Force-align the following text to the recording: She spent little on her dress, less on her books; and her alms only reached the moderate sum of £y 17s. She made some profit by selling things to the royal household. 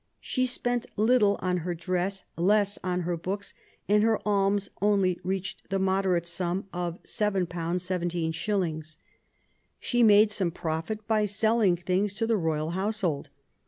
She 0.19 0.47
spent 0.47 0.87
little 0.97 1.37
on 1.43 1.57
her 1.57 1.75
dress, 1.75 2.23
less 2.35 2.79
on 2.83 3.01
her 3.01 3.15
books; 3.15 3.53
and 3.87 4.01
her 4.01 4.19
alms 4.27 4.67
only 4.81 5.19
reached 5.23 5.69
the 5.69 5.77
moderate 5.77 6.25
sum 6.25 6.65
of 6.73 6.95
£y 7.03 7.45
17s. 7.45 8.95
She 9.79 10.01
made 10.01 10.31
some 10.31 10.49
profit 10.49 11.07
by 11.07 11.25
selling 11.27 11.75
things 11.75 12.15
to 12.15 12.25
the 12.25 12.35
royal 12.35 12.71
household. 12.71 13.29